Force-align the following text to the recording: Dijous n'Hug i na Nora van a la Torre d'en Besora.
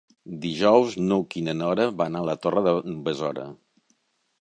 Dijous 0.45 0.95
n'Hug 1.09 1.37
i 1.41 1.45
na 1.49 1.55
Nora 1.59 1.87
van 2.01 2.19
a 2.19 2.25
la 2.31 2.37
Torre 2.47 2.67
d'en 2.71 3.01
Besora. 3.11 3.49